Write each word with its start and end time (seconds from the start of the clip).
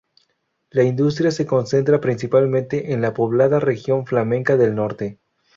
La 0.71 0.81
industria 0.83 1.29
se 1.29 1.45
concentra 1.45 2.01
principalmente 2.01 2.91
en 2.91 3.01
la 3.03 3.13
poblada 3.13 3.59
región 3.59 4.07
flamenca 4.07 4.57
del 4.57 4.73
norte. 4.73 5.19